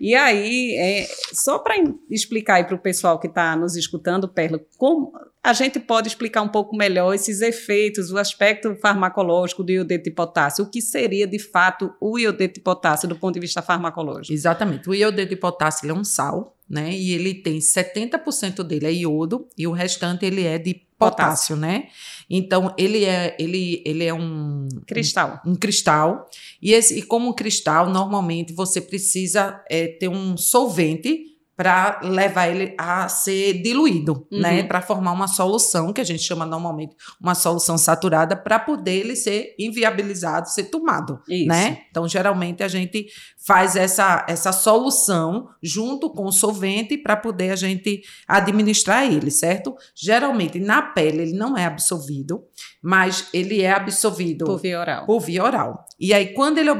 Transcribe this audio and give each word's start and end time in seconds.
E 0.00 0.14
aí, 0.14 0.74
é, 0.76 1.06
só 1.32 1.58
para 1.58 1.76
explicar 2.10 2.54
aí 2.54 2.64
para 2.64 2.74
o 2.74 2.80
pessoal 2.80 3.18
que 3.18 3.28
está 3.28 3.54
nos 3.54 3.76
escutando, 3.76 4.28
Perla, 4.28 4.60
como 4.76 5.12
a 5.42 5.52
gente 5.52 5.78
pode 5.78 6.08
explicar 6.08 6.42
um 6.42 6.48
pouco 6.48 6.74
melhor 6.74 7.14
esses 7.14 7.40
efeitos, 7.42 8.10
o 8.10 8.18
aspecto 8.18 8.74
farmacológico 8.76 9.62
do 9.62 9.70
iodeto 9.70 10.04
de 10.04 10.10
potássio, 10.10 10.64
o 10.64 10.70
que 10.70 10.80
seria 10.80 11.26
de 11.26 11.38
fato 11.38 11.92
o 12.00 12.18
iodeto 12.18 12.54
de 12.54 12.60
potássio 12.60 13.08
do 13.08 13.14
ponto 13.14 13.34
de 13.34 13.40
vista 13.40 13.60
farmacológico? 13.60 14.32
Exatamente. 14.32 14.88
O 14.88 14.94
iodeto 14.94 15.28
de 15.28 15.36
potássio 15.36 15.90
é 15.90 15.92
um 15.92 16.02
sal, 16.02 16.56
né? 16.68 16.90
E 16.90 17.12
ele 17.12 17.34
tem 17.34 17.58
70% 17.58 18.62
dele 18.62 18.86
é 18.86 18.92
iodo 18.92 19.46
e 19.56 19.66
o 19.66 19.72
restante 19.72 20.24
ele 20.24 20.44
é 20.44 20.58
de 20.58 20.74
potássio, 20.98 21.56
né? 21.56 21.88
Então 22.28 22.74
ele 22.78 23.04
é 23.04 23.36
ele, 23.38 23.82
ele 23.84 24.04
é 24.04 24.14
um 24.14 24.68
cristal, 24.86 25.40
um, 25.44 25.52
um 25.52 25.54
cristal 25.54 26.28
e, 26.60 26.72
esse, 26.72 26.98
e 26.98 27.02
como 27.02 27.34
cristal 27.34 27.90
normalmente 27.90 28.52
você 28.52 28.80
precisa 28.80 29.62
é, 29.68 29.88
ter 29.88 30.08
um 30.08 30.36
solvente 30.36 31.33
para 31.56 32.00
levar 32.02 32.48
ele 32.48 32.74
a 32.76 33.08
ser 33.08 33.62
diluído, 33.62 34.26
né? 34.30 34.50
uhum. 34.50 34.56
né? 34.56 34.62
Para 34.64 34.82
formar 34.82 35.12
uma 35.12 35.28
solução, 35.28 35.92
que 35.92 36.00
a 36.00 36.04
gente 36.04 36.22
chama 36.22 36.44
normalmente 36.44 36.96
uma 37.20 37.34
solução 37.34 37.78
saturada, 37.78 38.36
para 38.36 38.58
poder 38.58 39.00
ele 39.00 39.16
ser 39.16 39.54
inviabilizado, 39.58 40.48
ser 40.48 40.64
tomado, 40.64 41.20
Isso. 41.28 41.48
né? 41.48 41.82
Então, 41.90 42.08
geralmente, 42.08 42.62
a 42.62 42.68
gente 42.68 43.06
faz 43.46 43.76
essa, 43.76 44.24
essa 44.28 44.52
solução 44.52 45.48
junto 45.62 46.10
com 46.10 46.24
o 46.24 46.32
solvente 46.32 46.98
para 46.98 47.16
poder 47.16 47.50
a 47.50 47.56
gente 47.56 48.02
administrar 48.26 49.04
ele, 49.04 49.30
certo? 49.30 49.76
Geralmente, 49.94 50.58
na 50.58 50.82
pele, 50.82 51.22
ele 51.22 51.32
não 51.34 51.56
é 51.56 51.66
absorvido, 51.66 52.42
mas 52.82 53.28
ele 53.32 53.62
é 53.62 53.72
absorvido... 53.72 54.44
Por 54.44 54.58
via 54.58 54.80
oral. 54.80 55.06
Por 55.06 55.20
via 55.20 55.44
oral. 55.44 55.86
E 55.98 56.12
aí, 56.12 56.32
quando 56.32 56.58
ele 56.58 56.70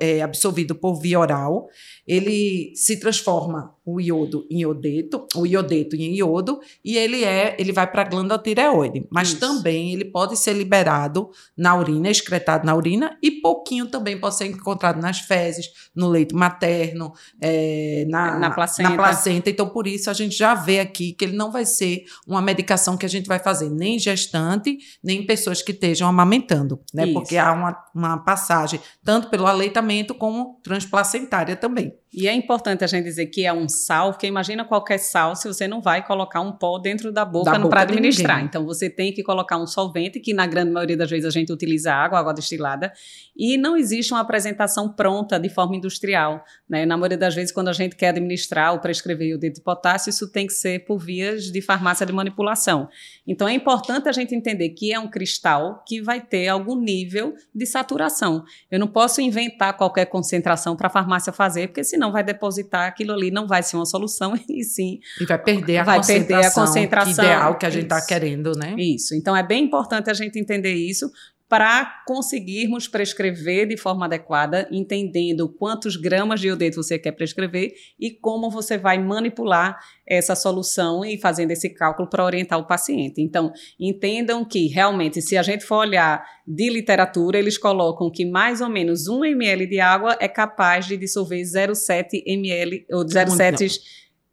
é 0.00 0.22
absorvido 0.22 0.74
por 0.74 0.94
via 1.00 1.20
oral, 1.20 1.68
ele 2.06 2.72
se 2.74 2.98
transforma 2.98 3.74
o 3.84 4.00
iodo 4.00 4.46
em 4.50 4.60
iodeto, 4.60 5.26
o 5.36 5.46
iodeto 5.46 5.96
em 5.96 6.16
iodo, 6.16 6.60
e 6.84 6.96
ele 6.96 7.24
é, 7.24 7.56
ele 7.58 7.72
vai 7.72 7.86
para 7.86 8.02
a 8.02 8.08
glândula 8.08 8.38
tireoide. 8.38 9.06
Mas 9.10 9.28
Isso. 9.28 9.40
também 9.40 9.92
ele 9.92 10.04
pode 10.04 10.36
ser 10.36 10.52
liberado 10.52 11.30
na 11.56 11.76
urina, 11.76 12.08
excretado 12.08 12.64
na 12.64 12.74
urina, 12.74 13.18
e 13.22 13.30
pouquinho 13.30 13.86
também 13.86 14.18
pode 14.18 14.36
ser 14.36 14.46
encontrado 14.46 15.00
nas 15.00 15.20
fezes, 15.20 15.66
no 15.94 16.08
leito 16.08 16.36
materno, 16.36 17.12
é, 17.40 18.06
na, 18.08 18.38
na, 18.38 18.50
placenta. 18.50 18.88
na 18.88 18.96
placenta. 18.96 19.50
Então, 19.50 19.68
por 19.68 19.86
isso, 19.86 20.08
a 20.08 20.12
gente 20.12 20.36
já 20.36 20.54
vê 20.54 20.80
aqui 20.80 21.12
que 21.12 21.24
ele 21.24 21.36
não 21.36 21.50
vai 21.50 21.64
ser 21.64 22.04
uma 22.26 22.40
medicação 22.40 22.96
que 22.96 23.06
a 23.06 23.08
gente 23.08 23.26
vai 23.26 23.38
fazer 23.38 23.68
nem 23.68 23.98
gestante, 23.98 24.78
nem 25.02 25.20
em 25.20 25.26
pessoas 25.26 25.60
que 25.60 25.72
estejam 25.72 26.08
amamentando, 26.08 26.80
né? 26.94 27.04
Isso. 27.04 27.14
Porque 27.14 27.36
há 27.36 27.52
uma, 27.52 27.76
uma 27.94 28.18
passagem 28.18 28.61
tanto 29.04 29.28
pelo 29.28 29.46
aleitamento 29.46 30.14
como 30.14 30.60
transplacentária 30.62 31.56
também. 31.56 32.01
E 32.14 32.28
é 32.28 32.34
importante 32.34 32.84
a 32.84 32.86
gente 32.86 33.04
dizer 33.04 33.26
que 33.26 33.46
é 33.46 33.52
um 33.52 33.66
sal, 33.66 34.10
porque 34.10 34.26
imagina 34.26 34.66
qualquer 34.66 34.98
sal 34.98 35.34
se 35.34 35.48
você 35.48 35.66
não 35.66 35.80
vai 35.80 36.06
colocar 36.06 36.42
um 36.42 36.52
pó 36.52 36.78
dentro 36.78 37.10
da 37.10 37.24
boca, 37.24 37.50
boca 37.52 37.68
para 37.70 37.80
administrar. 37.82 38.44
Então 38.44 38.66
você 38.66 38.90
tem 38.90 39.14
que 39.14 39.22
colocar 39.22 39.56
um 39.56 39.66
solvente, 39.66 40.20
que 40.20 40.34
na 40.34 40.46
grande 40.46 40.72
maioria 40.72 40.96
das 40.96 41.08
vezes 41.08 41.24
a 41.24 41.30
gente 41.30 41.50
utiliza 41.50 41.90
água, 41.90 42.18
água 42.18 42.34
destilada, 42.34 42.92
e 43.34 43.56
não 43.56 43.74
existe 43.78 44.12
uma 44.12 44.20
apresentação 44.20 44.92
pronta 44.92 45.40
de 45.40 45.48
forma 45.48 45.74
industrial. 45.74 46.44
Né? 46.68 46.84
Na 46.84 46.98
maioria 46.98 47.16
das 47.16 47.34
vezes, 47.34 47.50
quando 47.50 47.68
a 47.68 47.72
gente 47.72 47.96
quer 47.96 48.10
administrar 48.10 48.74
ou 48.74 48.78
prescrever 48.78 49.34
o 49.34 49.38
dedo 49.38 49.54
de 49.54 49.62
potássio, 49.62 50.10
isso 50.10 50.30
tem 50.30 50.46
que 50.46 50.52
ser 50.52 50.84
por 50.84 50.98
vias 50.98 51.44
de 51.44 51.62
farmácia 51.62 52.04
de 52.04 52.12
manipulação. 52.12 52.90
Então 53.26 53.48
é 53.48 53.54
importante 53.54 54.06
a 54.06 54.12
gente 54.12 54.34
entender 54.34 54.68
que 54.70 54.92
é 54.92 54.98
um 54.98 55.08
cristal 55.08 55.82
que 55.88 56.02
vai 56.02 56.20
ter 56.20 56.48
algum 56.48 56.78
nível 56.78 57.34
de 57.54 57.64
saturação. 57.64 58.44
Eu 58.70 58.78
não 58.78 58.88
posso 58.88 59.22
inventar 59.22 59.78
qualquer 59.78 60.04
concentração 60.06 60.76
para 60.76 60.88
a 60.88 60.90
farmácia 60.90 61.32
fazer, 61.32 61.68
porque 61.68 61.82
senão 61.82 62.01
não 62.02 62.12
vai 62.12 62.24
depositar 62.24 62.86
aquilo 62.88 63.12
ali, 63.12 63.30
não 63.30 63.46
vai 63.46 63.62
ser 63.62 63.76
uma 63.76 63.86
solução, 63.86 64.34
e 64.50 64.64
sim. 64.64 65.00
E 65.20 65.24
vai 65.24 65.38
perder 65.38 65.78
a, 65.78 65.84
vai 65.84 65.96
concentração, 65.98 66.28
perder 66.28 66.46
a 66.46 66.50
concentração 66.52 67.24
ideal 67.24 67.58
que 67.58 67.66
a 67.66 67.70
gente 67.70 67.84
está 67.84 68.04
querendo, 68.04 68.52
né? 68.52 68.74
Isso. 68.76 69.14
Então 69.14 69.34
é 69.36 69.42
bem 69.42 69.64
importante 69.64 70.10
a 70.10 70.14
gente 70.14 70.38
entender 70.38 70.74
isso 70.74 71.10
para 71.52 72.02
conseguirmos 72.06 72.88
prescrever 72.88 73.68
de 73.68 73.76
forma 73.76 74.06
adequada, 74.06 74.66
entendendo 74.72 75.46
quantos 75.50 75.96
gramas 75.96 76.40
de 76.40 76.48
iodeto 76.48 76.82
você 76.82 76.98
quer 76.98 77.12
prescrever 77.12 77.74
e 78.00 78.10
como 78.10 78.50
você 78.50 78.78
vai 78.78 78.96
manipular 78.96 79.78
essa 80.08 80.34
solução 80.34 81.04
e 81.04 81.20
fazendo 81.20 81.50
esse 81.50 81.68
cálculo 81.68 82.08
para 82.08 82.24
orientar 82.24 82.58
o 82.58 82.66
paciente. 82.66 83.20
Então, 83.20 83.52
entendam 83.78 84.46
que 84.46 84.66
realmente, 84.68 85.20
se 85.20 85.36
a 85.36 85.42
gente 85.42 85.62
for 85.62 85.80
olhar 85.80 86.24
de 86.46 86.70
literatura, 86.70 87.38
eles 87.38 87.58
colocam 87.58 88.10
que 88.10 88.24
mais 88.24 88.62
ou 88.62 88.70
menos 88.70 89.06
1 89.06 89.22
ml 89.22 89.66
de 89.66 89.78
água 89.78 90.16
é 90.18 90.28
capaz 90.28 90.86
de 90.86 90.96
dissolver 90.96 91.42
0,7 91.42 92.22
ml 92.24 92.86
ou 92.90 93.04
0,7 93.04 93.78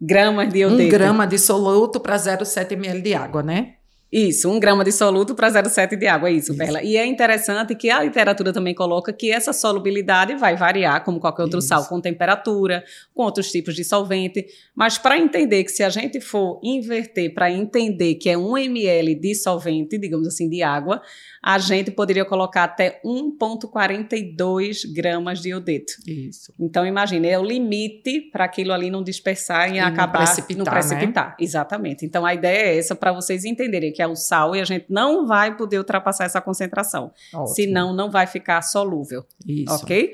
gramas 0.00 0.52
de 0.52 0.58
iodeto. 0.58 0.82
Um 0.82 0.88
grama 0.88 1.28
de 1.28 1.38
soluto 1.38 2.00
para 2.00 2.16
0,7 2.16 2.72
ml 2.72 3.00
de 3.00 3.14
água, 3.14 3.40
né? 3.40 3.76
Isso, 4.16 4.48
um 4.48 4.60
grama 4.60 4.84
de 4.84 4.92
soluto 4.92 5.34
para 5.34 5.50
0,7 5.50 5.96
de 5.96 6.06
água, 6.06 6.28
é 6.28 6.34
isso, 6.34 6.52
isso, 6.52 6.56
Perla. 6.56 6.80
E 6.84 6.96
é 6.96 7.04
interessante 7.04 7.74
que 7.74 7.90
a 7.90 8.00
literatura 8.00 8.52
também 8.52 8.72
coloca 8.72 9.12
que 9.12 9.32
essa 9.32 9.52
solubilidade 9.52 10.36
vai 10.36 10.54
variar, 10.54 11.02
como 11.02 11.18
qualquer 11.18 11.42
outro 11.42 11.58
isso. 11.58 11.66
sal, 11.66 11.84
com 11.86 12.00
temperatura, 12.00 12.84
com 13.12 13.24
outros 13.24 13.50
tipos 13.50 13.74
de 13.74 13.82
solvente. 13.82 14.46
Mas 14.72 14.98
para 14.98 15.18
entender 15.18 15.64
que 15.64 15.72
se 15.72 15.82
a 15.82 15.88
gente 15.88 16.20
for 16.20 16.60
inverter, 16.62 17.34
para 17.34 17.50
entender 17.50 18.14
que 18.14 18.30
é 18.30 18.38
1 18.38 18.56
ml 18.58 19.16
de 19.16 19.34
solvente, 19.34 19.98
digamos 19.98 20.28
assim, 20.28 20.48
de 20.48 20.62
água, 20.62 21.02
a 21.42 21.58
gente 21.58 21.90
poderia 21.90 22.24
colocar 22.24 22.64
até 22.64 23.00
1,42 23.04 24.94
gramas 24.94 25.42
de 25.42 25.50
iodeto. 25.50 25.92
Isso. 26.06 26.54
Então, 26.58 26.86
imagine, 26.86 27.28
é 27.28 27.38
o 27.38 27.42
limite 27.42 28.30
para 28.32 28.44
aquilo 28.44 28.72
ali 28.72 28.90
não 28.90 29.02
dispersar 29.02 29.70
e, 29.70 29.74
e 29.74 29.78
acabar 29.80 30.20
não 30.20 30.26
precipitar. 30.26 30.64
Não 30.64 30.64
precipitar. 30.64 31.28
Né? 31.30 31.34
Exatamente. 31.40 32.06
Então, 32.06 32.24
a 32.24 32.32
ideia 32.32 32.68
é 32.68 32.78
essa 32.78 32.94
para 32.94 33.12
vocês 33.12 33.44
entenderem 33.44 33.92
que 33.92 34.03
é 34.04 34.08
o 34.08 34.16
sal 34.16 34.54
e 34.54 34.60
a 34.60 34.64
gente 34.64 34.86
não 34.88 35.26
vai 35.26 35.56
poder 35.56 35.78
ultrapassar 35.78 36.24
essa 36.24 36.40
concentração. 36.40 37.12
Ótimo. 37.32 37.48
Senão, 37.48 37.94
não 37.94 38.10
vai 38.10 38.26
ficar 38.26 38.62
solúvel. 38.62 39.24
Isso. 39.46 39.74
Ok? 39.74 40.13